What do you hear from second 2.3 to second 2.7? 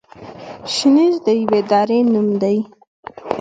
دی.